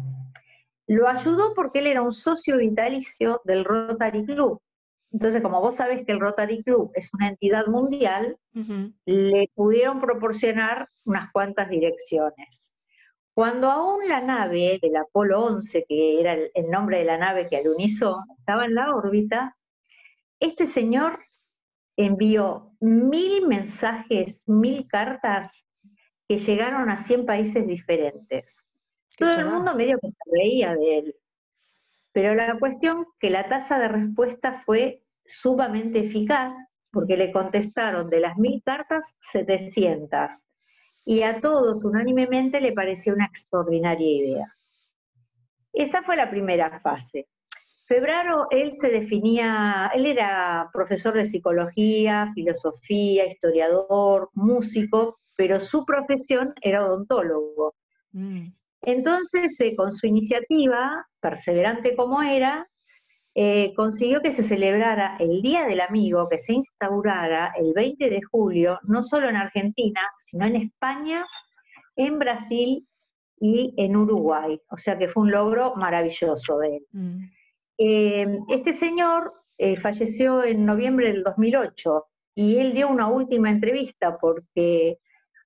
Lo 0.87 1.09
ayudó 1.09 1.55
porque 1.55 1.79
él 1.79 1.87
era 1.87 2.03
un 2.03 2.13
socio 2.13 2.59
vitalicio 2.59 3.41
del 3.45 3.65
Rotary 3.65 4.25
Club. 4.27 4.61
Entonces, 5.11 5.43
como 5.43 5.61
vos 5.61 5.77
sabés 5.77 6.05
que 6.05 6.13
el 6.13 6.21
Rotary 6.21 6.63
Club 6.63 6.91
es 6.95 7.13
una 7.15 7.29
entidad 7.29 7.67
mundial, 7.67 8.37
le 9.07 9.49
pudieron 9.55 10.01
proporcionar 10.01 10.89
unas 11.05 11.31
cuantas 11.31 11.71
direcciones. 11.71 12.64
Cuando 13.35 13.69
aún 13.69 14.09
la 14.09 14.21
nave 14.21 14.79
del 14.81 14.95
Apolo 14.97 15.45
11, 15.45 15.85
que 15.89 16.21
era 16.21 16.35
el, 16.35 16.71
nombre 16.71 16.99
de 16.99 17.05
la 17.05 17.19
nave 17.19 17.49
que 17.49 17.57
alunizó, 17.57 18.23
estaba 18.39 18.65
en 18.65 18.77
la 18.77 18.95
órbita, 18.95 19.57
este 20.39 20.67
señor 20.67 21.19
envió 21.97 22.73
mil 22.81 23.47
mensajes, 23.49 24.45
mil 24.47 24.87
cartas 24.87 25.67
que 26.29 26.39
llegaron 26.39 26.89
a 26.91 26.97
100 26.97 27.27
países 27.27 27.67
diferentes. 27.67 28.69
Todo 29.19 29.33
el 29.33 29.47
mundo 29.47 29.75
medio 29.75 29.99
que 30.01 30.09
se 30.09 30.31
reía 30.33 30.77
de 30.77 30.99
él. 30.99 31.17
Pero 32.13 32.37
la 32.37 32.57
cuestión 32.59 33.07
que 33.19 33.31
la 33.31 33.49
tasa 33.49 33.81
de 33.81 33.89
respuesta 33.89 34.53
fue 34.53 35.03
sumamente 35.27 36.07
eficaz, 36.07 36.53
porque 36.93 37.17
le 37.17 37.33
contestaron 37.33 38.09
de 38.11 38.21
las 38.21 38.37
mil 38.37 38.63
cartas 38.65 39.05
700. 39.33 40.47
Y 41.05 41.23
a 41.23 41.41
todos 41.41 41.85
unánimemente 41.85 42.61
le 42.61 42.73
pareció 42.73 43.15
una 43.15 43.27
extraordinaria 43.27 44.11
idea. 44.11 44.57
Esa 45.73 46.03
fue 46.03 46.17
la 46.17 46.31
primera 46.31 46.81
fase. 46.81 47.27
Febraro, 47.87 48.47
él 48.51 48.73
se 48.73 48.89
definía, 48.89 49.91
él 49.95 50.07
era 50.07 50.71
profesor 50.73 51.15
de 51.15 51.27
psicología, 51.27 52.31
filosofía, 52.35 53.27
historiador, 53.27 54.31
músico, 54.33 55.19
pero 55.37 55.61
su 55.61 55.85
profesión 55.85 56.55
era 56.63 56.87
odontólogo. 56.87 57.75
Mm. 58.13 58.49
Entonces, 58.83 59.61
eh, 59.61 59.75
con 59.77 59.93
su 59.93 60.07
iniciativa, 60.07 61.07
perseverante 61.21 61.95
como 61.97 62.23
era, 62.23 62.67
eh, 63.35 63.73
consiguió 63.75 64.21
que 64.21 64.33
se 64.33 64.43
celebrara 64.43 65.17
el 65.19 65.43
Día 65.43 65.65
del 65.65 65.81
Amigo, 65.81 66.29
que 66.29 66.39
se 66.39 66.55
instaurara 66.55 67.53
el 67.59 67.73
20 67.75 68.11
de 68.11 68.23
julio, 68.23 68.79
no 68.85 69.03
solo 69.03 69.29
en 69.29 69.37
Argentina, 69.37 70.01
sino 70.17 70.47
en 70.47 70.57
España, 70.57 71.27
en 71.97 72.19
Brasil 72.19 72.87
y 73.39 73.75
en 73.77 73.97
Uruguay. 73.97 74.61
O 74.71 74.77
sea 74.77 74.97
que 74.99 75.09
fue 75.09 75.25
un 75.25 75.31
logro 75.31 75.75
maravilloso 75.77 76.59
de 76.59 76.77
él. 76.77 76.87
Mm. 76.93 77.19
Eh, 77.79 78.39
este 78.49 78.73
señor 78.73 79.33
falleció 79.77 80.45
en 80.45 80.65
noviembre 80.67 81.13
del 81.13 81.23
2008 81.23 82.07
y 82.35 82.57
él 82.59 82.75
dio 82.75 82.89
una 82.89 83.09
última 83.09 83.51
entrevista 83.51 84.19
porque 84.19 84.99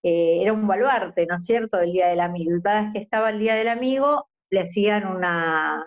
eh, 0.02 0.42
era 0.42 0.52
un 0.52 0.66
baluarte, 0.66 1.26
¿no 1.26 1.34
es 1.34 1.44
cierto?, 1.44 1.78
del 1.78 1.92
Día 1.92 2.08
del 2.08 2.20
Amigo. 2.20 2.56
Y 2.56 2.62
cada 2.62 2.82
vez 2.82 2.92
que 2.92 2.98
estaba 3.00 3.30
el 3.30 3.38
Día 3.38 3.54
del 3.54 3.68
Amigo, 3.68 4.28
le 4.50 4.60
hacían 4.60 5.06
una, 5.06 5.86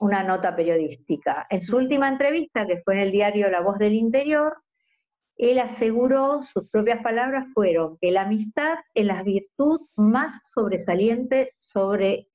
una 0.00 0.22
nota 0.24 0.56
periodística. 0.56 1.46
En 1.50 1.62
su 1.62 1.76
última 1.76 2.08
entrevista, 2.08 2.66
que 2.66 2.82
fue 2.82 2.94
en 2.94 3.00
el 3.00 3.12
diario 3.12 3.50
La 3.50 3.60
Voz 3.60 3.78
del 3.78 3.94
Interior, 3.94 4.56
él 5.36 5.58
aseguró, 5.58 6.42
sus 6.42 6.68
propias 6.68 7.02
palabras 7.02 7.48
fueron, 7.52 7.96
que 7.98 8.10
la 8.10 8.22
amistad 8.22 8.78
es 8.94 9.06
la 9.06 9.22
virtud 9.22 9.82
más 9.96 10.40
sobresaliente 10.44 11.54
sobre, 11.58 12.28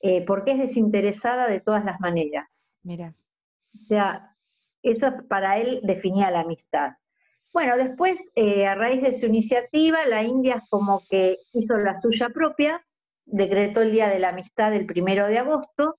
eh, 0.00 0.24
porque 0.26 0.52
es 0.52 0.58
desinteresada 0.58 1.46
de 1.48 1.60
todas 1.60 1.84
las 1.84 2.00
maneras. 2.00 2.78
Mira. 2.82 3.14
O 3.74 3.78
sea, 3.86 4.36
eso 4.82 5.08
para 5.28 5.58
él 5.58 5.80
definía 5.84 6.30
la 6.30 6.40
amistad. 6.40 6.92
Bueno, 7.52 7.76
después, 7.76 8.32
eh, 8.34 8.66
a 8.66 8.74
raíz 8.74 9.02
de 9.02 9.12
su 9.12 9.26
iniciativa, 9.26 10.06
la 10.06 10.22
India 10.22 10.62
como 10.70 11.02
que 11.08 11.38
hizo 11.52 11.76
la 11.76 11.94
suya 11.94 12.28
propia, 12.30 12.84
decretó 13.26 13.82
el 13.82 13.92
Día 13.92 14.08
de 14.08 14.18
la 14.18 14.30
Amistad 14.30 14.74
el 14.74 14.86
primero 14.86 15.26
de 15.28 15.38
agosto, 15.38 15.98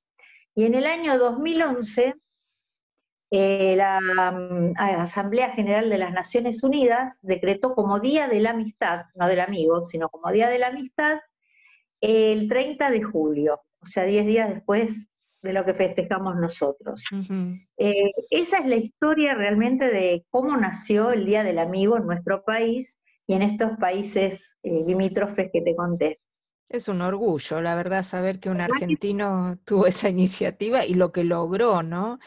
y 0.55 0.63
en 0.63 0.73
el 0.73 0.85
año 0.85 1.17
2011, 1.17 2.15
eh, 3.31 3.75
la 3.75 3.99
mm, 4.31 4.73
Asamblea 4.77 5.51
General 5.51 5.89
de 5.89 5.97
las 5.97 6.13
Naciones 6.13 6.63
Unidas 6.63 7.19
decretó 7.21 7.75
como 7.75 7.99
Día 7.99 8.27
de 8.27 8.39
la 8.39 8.51
Amistad, 8.51 9.05
no 9.15 9.27
del 9.27 9.41
amigo, 9.41 9.81
sino 9.81 10.09
como 10.09 10.31
Día 10.31 10.49
de 10.49 10.59
la 10.59 10.67
Amistad, 10.67 11.19
el 11.99 12.47
30 12.47 12.89
de 12.89 13.03
julio, 13.03 13.61
o 13.81 13.87
sea, 13.87 14.03
10 14.03 14.25
días 14.25 14.49
después 14.53 15.09
de 15.41 15.53
lo 15.53 15.65
que 15.65 15.73
festejamos 15.73 16.37
nosotros. 16.37 17.03
Eh, 17.77 18.11
esa 18.31 18.59
es 18.59 18.65
la 18.65 18.77
historia 18.77 19.35
realmente 19.35 19.89
de 19.89 20.25
cómo 20.29 20.55
nació 20.57 21.11
el 21.11 21.25
Día 21.25 21.43
del 21.43 21.59
Amigo 21.59 21.97
en 21.97 22.05
nuestro 22.05 22.43
país 22.43 22.97
y 23.27 23.33
en 23.33 23.41
estos 23.41 23.77
países 23.77 24.57
eh, 24.63 24.83
limítrofes 24.85 25.49
que 25.51 25.61
te 25.61 25.75
conté. 25.75 26.19
Es 26.67 26.87
un 26.87 27.01
orgullo, 27.01 27.61
la 27.61 27.75
verdad, 27.75 28.01
saber 28.01 28.39
que 28.39 28.49
un 28.49 28.59
argentino 28.59 29.55
tuvo 29.65 29.85
esa 29.85 30.09
iniciativa 30.09 30.83
y 30.83 30.95
lo 30.95 31.11
que 31.11 31.23
logró, 31.23 31.83
¿no? 31.83 32.17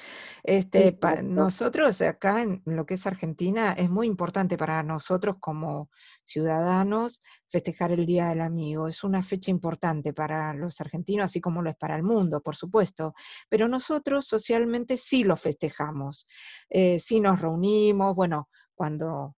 Este, 0.45 0.93
para 0.93 1.23
nosotros 1.23 2.01
acá 2.03 2.43
en 2.43 2.63
lo 2.65 2.87
que 2.87 2.95
es 2.95 3.07
Argentina 3.07 3.73
es 3.73 3.91
muy 3.91 4.07
importante 4.07 4.57
para 4.57 4.85
nosotros 4.85 5.37
como 5.41 5.91
ciudadanos 6.25 7.21
festejar 7.49 7.91
el 7.91 8.07
Día 8.07 8.29
del 8.29 8.43
Amigo. 8.43 8.87
Es 8.87 9.03
una 9.03 9.25
fecha 9.25 9.51
importante 9.51 10.13
para 10.13 10.55
los 10.55 10.81
argentinos, 10.81 11.25
así 11.25 11.41
como 11.41 11.61
lo 11.61 11.71
es 11.71 11.77
para 11.77 11.97
el 11.97 12.05
mundo, 12.05 12.41
por 12.41 12.55
supuesto. 12.55 13.15
Pero 13.49 13.67
nosotros 13.67 14.27
socialmente 14.27 14.97
sí 14.97 15.25
lo 15.25 15.35
festejamos, 15.37 16.29
eh, 16.69 17.01
sí 17.01 17.21
nos 17.21 17.41
reunimos, 17.41 18.15
bueno, 18.15 18.49
cuando 18.77 19.35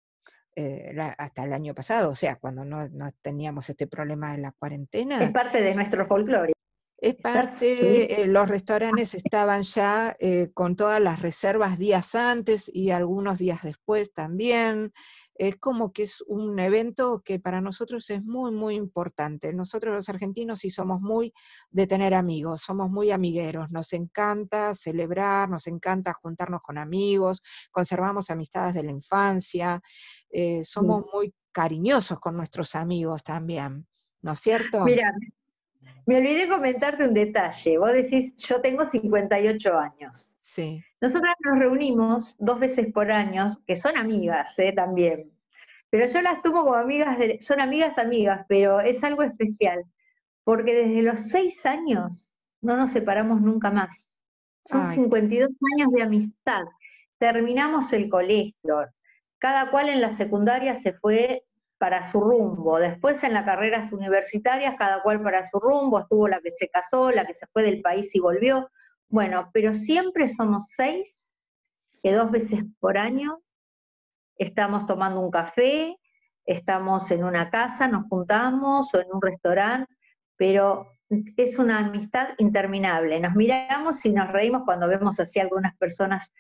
eh, 0.56 0.94
hasta 1.16 1.44
el 1.44 1.52
año 1.52 1.74
pasado, 1.74 2.10
o 2.10 2.14
sea, 2.14 2.36
cuando 2.36 2.64
no, 2.64 2.88
teníamos 3.22 3.68
este 3.68 3.86
problema 3.86 4.32
de 4.32 4.38
la 4.38 4.52
cuarentena. 4.52 5.22
Es 5.22 5.30
parte 5.30 5.62
de 5.62 5.74
nuestro 5.74 6.06
folclore. 6.06 6.52
Es 7.00 7.14
parte, 7.14 8.20
eh, 8.20 8.26
los 8.26 8.46
restaurantes 8.46 9.14
estaban 9.14 9.62
ya 9.62 10.14
eh, 10.20 10.50
con 10.52 10.76
todas 10.76 11.00
las 11.00 11.22
reservas 11.22 11.78
días 11.78 12.14
antes 12.14 12.70
y 12.70 12.90
algunos 12.90 13.38
días 13.38 13.62
después 13.62 14.12
también. 14.12 14.92
Es 15.34 15.56
como 15.56 15.92
que 15.92 16.02
es 16.02 16.22
un 16.26 16.58
evento 16.60 17.22
que 17.24 17.40
para 17.40 17.62
nosotros 17.62 18.10
es 18.10 18.22
muy, 18.22 18.52
muy 18.52 18.74
importante. 18.74 19.54
Nosotros 19.54 19.94
los 19.94 20.10
argentinos 20.10 20.58
sí 20.58 20.68
somos 20.68 21.00
muy 21.00 21.32
de 21.70 21.86
tener 21.86 22.12
amigos, 22.12 22.60
somos 22.60 22.90
muy 22.90 23.10
amigueros, 23.10 23.72
nos 23.72 23.94
encanta 23.94 24.74
celebrar, 24.74 25.48
nos 25.48 25.66
encanta 25.68 26.12
juntarnos 26.12 26.60
con 26.60 26.76
amigos, 26.76 27.40
conservamos 27.70 28.28
amistades 28.28 28.74
de 28.74 28.82
la 28.82 28.90
infancia, 28.90 29.80
eh, 30.30 30.64
somos 30.64 31.04
muy 31.12 31.34
cariñosos 31.52 32.20
con 32.20 32.36
nuestros 32.36 32.74
amigos 32.74 33.24
también, 33.24 33.86
¿no 34.22 34.32
es 34.32 34.40
cierto? 34.40 34.84
Mira, 34.84 35.12
me 36.06 36.16
olvidé 36.16 36.48
comentarte 36.48 37.06
un 37.06 37.14
detalle. 37.14 37.78
Vos 37.78 37.92
decís, 37.92 38.34
yo 38.36 38.60
tengo 38.60 38.84
58 38.84 39.78
años. 39.78 40.26
Sí. 40.40 40.82
Nosotras 41.00 41.36
nos 41.44 41.58
reunimos 41.58 42.36
dos 42.38 42.58
veces 42.58 42.92
por 42.92 43.10
año, 43.10 43.48
que 43.66 43.76
son 43.76 43.96
amigas 43.96 44.58
¿eh? 44.58 44.72
también. 44.72 45.30
Pero 45.90 46.06
yo 46.06 46.22
las 46.22 46.42
tomo 46.42 46.64
como 46.64 46.74
amigas, 46.74 47.18
de, 47.18 47.40
son 47.40 47.60
amigas 47.60 47.98
amigas, 47.98 48.44
pero 48.48 48.80
es 48.80 49.02
algo 49.02 49.22
especial, 49.22 49.84
porque 50.44 50.74
desde 50.74 51.02
los 51.02 51.20
seis 51.20 51.66
años 51.66 52.34
no 52.60 52.76
nos 52.76 52.90
separamos 52.92 53.40
nunca 53.40 53.70
más. 53.70 54.08
Son 54.64 54.86
52 54.86 55.50
años 55.74 55.92
de 55.92 56.02
amistad. 56.02 56.64
Terminamos 57.18 57.92
el 57.92 58.08
colegio, 58.08 58.86
cada 59.40 59.70
cual 59.70 59.88
en 59.88 60.00
la 60.00 60.12
secundaria 60.12 60.76
se 60.76 60.92
fue 60.92 61.44
para 61.78 62.02
su 62.02 62.20
rumbo. 62.20 62.78
Después 62.78 63.24
en 63.24 63.32
las 63.32 63.46
carreras 63.46 63.90
universitarias, 63.90 64.76
cada 64.78 65.02
cual 65.02 65.22
para 65.22 65.42
su 65.48 65.58
rumbo, 65.58 65.98
estuvo 65.98 66.28
la 66.28 66.40
que 66.40 66.50
se 66.50 66.68
casó, 66.68 67.10
la 67.10 67.26
que 67.26 67.32
se 67.32 67.46
fue 67.46 67.62
del 67.62 67.80
país 67.80 68.14
y 68.14 68.20
volvió. 68.20 68.70
Bueno, 69.08 69.50
pero 69.54 69.72
siempre 69.72 70.28
somos 70.28 70.68
seis, 70.76 71.20
que 72.02 72.12
dos 72.12 72.30
veces 72.30 72.64
por 72.80 72.98
año 72.98 73.40
estamos 74.36 74.86
tomando 74.86 75.20
un 75.20 75.30
café, 75.30 75.96
estamos 76.44 77.10
en 77.10 77.24
una 77.24 77.48
casa, 77.48 77.88
nos 77.88 78.06
juntamos 78.08 78.92
o 78.94 79.00
en 79.00 79.06
un 79.10 79.22
restaurante, 79.22 79.92
pero 80.36 80.92
es 81.36 81.58
una 81.58 81.78
amistad 81.78 82.28
interminable. 82.36 83.18
Nos 83.20 83.34
miramos 83.34 84.04
y 84.04 84.12
nos 84.12 84.30
reímos 84.30 84.62
cuando 84.66 84.86
vemos 84.86 85.18
así 85.18 85.40
algunas 85.40 85.74
personas 85.78 86.30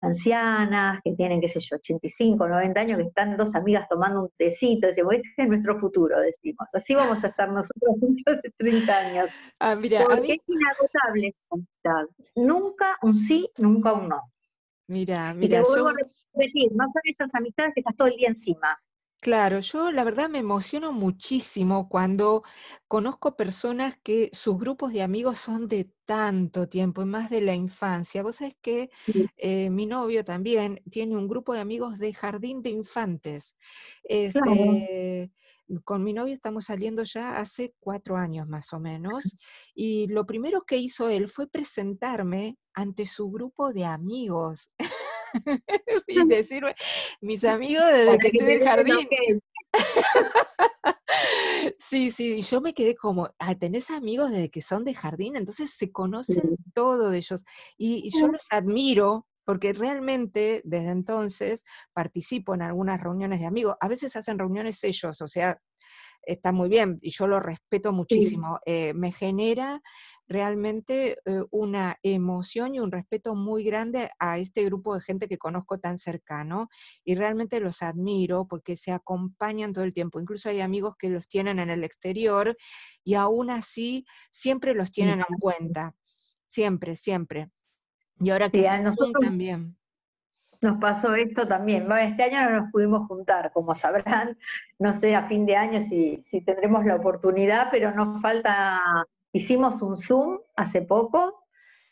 ancianas, 0.00 1.00
que 1.04 1.12
tienen, 1.12 1.40
qué 1.40 1.48
sé 1.48 1.60
yo, 1.60 1.76
85, 1.76 2.48
90 2.48 2.80
años, 2.80 2.98
que 2.98 3.08
están 3.08 3.36
dos 3.36 3.54
amigas 3.54 3.86
tomando 3.88 4.22
un 4.22 4.30
tecito, 4.36 4.86
decimos, 4.86 5.14
este 5.14 5.42
es 5.42 5.48
nuestro 5.48 5.78
futuro, 5.78 6.18
decimos, 6.20 6.68
así 6.72 6.94
vamos 6.94 7.22
a 7.22 7.28
estar 7.28 7.48
nosotros 7.50 7.96
muchos 8.00 8.42
de 8.42 8.52
30 8.56 8.98
años. 8.98 9.30
Ah, 9.58 9.76
mira, 9.76 10.04
Porque 10.04 10.32
es 10.32 10.42
inagotable 10.46 11.28
esa 11.28 11.54
amistad. 11.54 12.16
Nunca 12.36 12.96
un 13.02 13.14
sí, 13.14 13.50
nunca 13.58 13.92
un 13.92 14.08
no. 14.08 14.22
Mira, 14.88 15.34
mira. 15.34 15.60
Y 15.60 15.62
te 15.62 15.68
vuelvo 15.68 15.88
a 15.88 15.92
repetir, 15.92 16.72
no 16.72 16.84
son 16.84 17.02
esas 17.04 17.34
amistades 17.34 17.72
que 17.74 17.80
estás 17.80 17.96
todo 17.96 18.08
el 18.08 18.16
día 18.16 18.28
encima. 18.28 18.78
Claro, 19.22 19.60
yo 19.60 19.90
la 19.92 20.02
verdad 20.02 20.30
me 20.30 20.38
emociono 20.38 20.92
muchísimo 20.92 21.90
cuando 21.90 22.42
conozco 22.88 23.36
personas 23.36 23.96
que 24.02 24.30
sus 24.32 24.58
grupos 24.58 24.94
de 24.94 25.02
amigos 25.02 25.38
son 25.38 25.68
de 25.68 25.92
tanto 26.06 26.70
tiempo, 26.70 27.02
y 27.02 27.04
más 27.04 27.28
de 27.28 27.42
la 27.42 27.54
infancia. 27.54 28.22
Vos 28.22 28.36
sabés 28.36 28.54
que 28.62 28.88
eh, 29.36 29.68
mi 29.68 29.84
novio 29.84 30.24
también 30.24 30.80
tiene 30.90 31.18
un 31.18 31.28
grupo 31.28 31.52
de 31.52 31.60
amigos 31.60 31.98
de 31.98 32.14
jardín 32.14 32.62
de 32.62 32.70
infantes. 32.70 33.58
Este, 34.04 35.30
con 35.84 36.02
mi 36.02 36.14
novio 36.14 36.32
estamos 36.32 36.64
saliendo 36.64 37.02
ya 37.04 37.36
hace 37.38 37.74
cuatro 37.78 38.16
años 38.16 38.48
más 38.48 38.72
o 38.72 38.80
menos, 38.80 39.36
y 39.74 40.06
lo 40.08 40.24
primero 40.24 40.62
que 40.66 40.78
hizo 40.78 41.10
él 41.10 41.28
fue 41.28 41.46
presentarme 41.46 42.56
ante 42.72 43.04
su 43.04 43.30
grupo 43.30 43.72
de 43.74 43.84
amigos. 43.84 44.70
y 46.06 46.24
decirme, 46.28 46.74
mis 47.20 47.44
amigos 47.44 47.84
desde 47.86 48.18
que, 48.18 48.28
estoy 48.28 48.52
en 48.52 48.64
jardín. 48.64 49.08
sí, 51.78 52.10
sí, 52.10 52.42
yo 52.42 52.60
me 52.60 52.74
quedé 52.74 52.96
como, 52.96 53.30
ah, 53.38 53.54
tenés 53.54 53.90
amigos 53.90 54.30
desde 54.30 54.50
que 54.50 54.62
son 54.62 54.84
de 54.84 54.94
jardín, 54.94 55.36
entonces 55.36 55.74
se 55.76 55.92
conocen 55.92 56.56
todo 56.74 57.10
de 57.10 57.18
ellos. 57.18 57.44
Y, 57.76 58.10
yo 58.18 58.28
los 58.28 58.46
admiro 58.50 59.26
porque 59.44 59.72
realmente 59.72 60.60
desde 60.64 60.90
entonces 60.90 61.64
participo 61.92 62.54
en 62.54 62.62
algunas 62.62 63.00
reuniones 63.00 63.40
de 63.40 63.46
amigos. 63.46 63.76
A 63.80 63.88
veces 63.88 64.14
hacen 64.16 64.38
reuniones 64.38 64.82
ellos, 64.84 65.20
o 65.20 65.26
sea, 65.26 65.60
está 66.22 66.52
muy 66.52 66.68
bien 66.68 66.98
y 67.00 67.10
yo 67.10 67.26
lo 67.26 67.40
respeto 67.40 67.92
muchísimo. 67.92 68.60
Eh, 68.66 68.92
me 68.94 69.12
genera 69.12 69.80
realmente 70.30 71.16
eh, 71.26 71.42
una 71.50 71.98
emoción 72.04 72.76
y 72.76 72.80
un 72.80 72.92
respeto 72.92 73.34
muy 73.34 73.64
grande 73.64 74.10
a 74.20 74.38
este 74.38 74.64
grupo 74.64 74.94
de 74.94 75.00
gente 75.00 75.26
que 75.26 75.38
conozco 75.38 75.80
tan 75.80 75.98
cercano 75.98 76.68
y 77.04 77.16
realmente 77.16 77.58
los 77.58 77.82
admiro 77.82 78.46
porque 78.46 78.76
se 78.76 78.92
acompañan 78.92 79.72
todo 79.72 79.82
el 79.82 79.92
tiempo. 79.92 80.20
Incluso 80.20 80.48
hay 80.48 80.60
amigos 80.60 80.94
que 80.96 81.10
los 81.10 81.28
tienen 81.28 81.58
en 81.58 81.68
el 81.68 81.82
exterior 81.82 82.56
y 83.02 83.14
aún 83.14 83.50
así 83.50 84.06
siempre 84.30 84.72
los 84.72 84.92
tienen 84.92 85.18
en 85.18 85.36
cuenta. 85.40 85.96
Siempre, 86.46 86.94
siempre. 86.94 87.50
Y 88.20 88.30
ahora 88.30 88.48
que 88.48 88.68
nosotros 88.78 89.12
también. 89.20 89.76
Nos 90.60 90.78
pasó 90.78 91.14
esto 91.16 91.48
también. 91.48 91.88
Bueno, 91.88 92.08
este 92.08 92.22
año 92.22 92.48
no 92.48 92.60
nos 92.60 92.70
pudimos 92.70 93.08
juntar, 93.08 93.50
como 93.52 93.74
sabrán. 93.74 94.38
No 94.78 94.92
sé 94.92 95.16
a 95.16 95.26
fin 95.26 95.44
de 95.44 95.56
año 95.56 95.80
si, 95.80 96.22
si 96.22 96.40
tendremos 96.42 96.84
la 96.84 96.96
oportunidad, 96.96 97.68
pero 97.72 97.92
nos 97.92 98.20
falta 98.20 98.78
Hicimos 99.32 99.82
un 99.82 99.96
Zoom 99.96 100.38
hace 100.56 100.82
poco, 100.82 101.44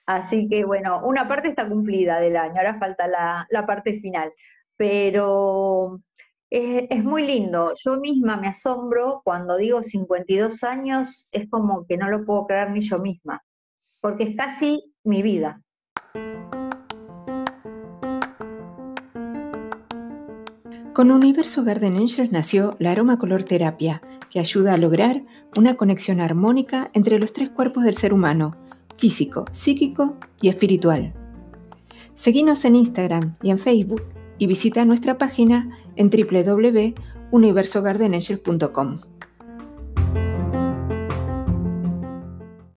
así 0.06 0.48
que 0.48 0.64
bueno, 0.64 1.00
una 1.04 1.28
parte 1.28 1.48
está 1.48 1.68
cumplida 1.68 2.20
del 2.20 2.36
año, 2.36 2.56
ahora 2.56 2.78
falta 2.78 3.06
la, 3.06 3.66
parte 3.66 4.00
final. 4.00 4.32
Pero 4.76 6.00
es, 6.50 7.04
muy 7.04 7.26
lindo. 7.26 7.72
Yo 7.84 7.98
misma 7.98 8.36
me 8.36 8.48
asombro 8.48 9.22
cuando 9.24 9.56
digo 9.56 9.82
52 9.82 10.64
años, 10.64 11.28
es 11.32 11.48
como 11.50 11.86
que 11.86 11.96
no 11.96 12.08
lo 12.08 12.24
puedo 12.24 12.46
creer 12.46 12.70
ni 12.70 12.80
yo 12.80 12.98
misma, 12.98 13.42
porque 14.00 14.24
es 14.24 14.36
casi 14.36 14.94
mi 15.04 15.22
vida. 15.22 15.60
Con 20.98 21.12
Universo 21.12 21.62
Garden 21.62 21.96
Angels 21.96 22.32
nació 22.32 22.74
la 22.80 22.90
aroma 22.90 23.20
color 23.20 23.44
terapia, 23.44 24.02
que 24.30 24.40
ayuda 24.40 24.74
a 24.74 24.78
lograr 24.78 25.22
una 25.56 25.76
conexión 25.76 26.18
armónica 26.18 26.90
entre 26.92 27.20
los 27.20 27.32
tres 27.32 27.50
cuerpos 27.50 27.84
del 27.84 27.94
ser 27.94 28.12
humano, 28.12 28.56
físico, 28.96 29.44
psíquico 29.52 30.16
y 30.40 30.48
espiritual. 30.48 31.14
Seguinos 32.16 32.64
en 32.64 32.74
Instagram 32.74 33.36
y 33.42 33.50
en 33.50 33.58
Facebook 33.58 34.02
y 34.38 34.48
visita 34.48 34.84
nuestra 34.84 35.18
página 35.18 35.78
en 35.94 36.10
www.universogardenangels.com. 36.10 38.98